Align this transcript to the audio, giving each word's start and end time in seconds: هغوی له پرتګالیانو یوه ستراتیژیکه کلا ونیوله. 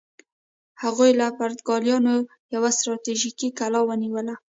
هغوی 0.83 1.11
له 1.19 1.25
پرتګالیانو 1.37 2.15
یوه 2.55 2.69
ستراتیژیکه 2.77 3.47
کلا 3.59 3.81
ونیوله. 3.85 4.33